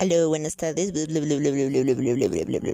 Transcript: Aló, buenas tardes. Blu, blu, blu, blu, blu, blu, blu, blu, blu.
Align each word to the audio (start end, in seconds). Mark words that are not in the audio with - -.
Aló, 0.00 0.28
buenas 0.28 0.56
tardes. 0.56 0.92
Blu, 0.92 1.04
blu, 1.06 1.20
blu, 1.20 1.36
blu, 1.38 1.52
blu, 1.52 1.94
blu, 1.94 2.16
blu, 2.16 2.28
blu, 2.30 2.44
blu. 2.46 2.60